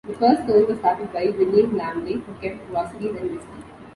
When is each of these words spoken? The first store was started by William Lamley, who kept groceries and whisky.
The 0.07 0.13
first 0.15 0.43
store 0.45 0.65
was 0.65 0.79
started 0.79 1.13
by 1.13 1.25
William 1.25 1.75
Lamley, 1.77 2.23
who 2.25 2.33
kept 2.41 2.67
groceries 2.71 3.15
and 3.21 3.35
whisky. 3.37 3.63